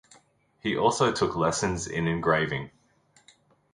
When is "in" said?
1.85-2.07